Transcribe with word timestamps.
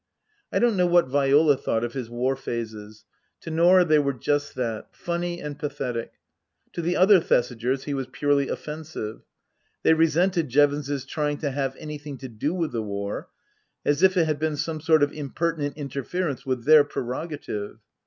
I 0.51 0.57
don't 0.57 0.75
know 0.75 0.87
what 0.87 1.09
Viola 1.09 1.55
thought 1.55 1.83
of 1.83 1.93
his 1.93 2.09
war 2.09 2.35
phases; 2.35 3.05
to 3.41 3.51
Norah 3.51 3.85
they 3.85 3.99
were 3.99 4.13
just 4.13 4.55
that 4.55 4.87
funny 4.95 5.39
and 5.39 5.59
pathetic. 5.59 6.13
To 6.73 6.81
the 6.81 6.95
other 6.95 7.19
Thesigers 7.19 7.83
he 7.83 7.93
was 7.93 8.07
purely 8.07 8.49
offensive. 8.49 9.21
They 9.83 9.93
resented 9.93 10.49
Jevons's 10.49 11.05
trying 11.05 11.37
to 11.41 11.51
have 11.51 11.75
anything 11.75 12.17
to 12.17 12.27
do 12.27 12.51
with 12.51 12.71
the 12.71 12.81
war, 12.81 13.29
as 13.85 14.01
if 14.01 14.17
it 14.17 14.25
had 14.25 14.39
been 14.39 14.57
some 14.57 14.81
sort 14.81 15.03
of 15.03 15.13
impertinent 15.13 15.77
inter 15.77 16.01
ference 16.01 16.47
with 16.47 16.65
their 16.65 16.83
prerogative. 16.83 17.77